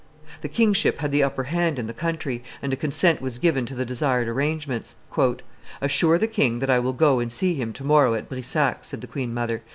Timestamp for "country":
1.93-2.43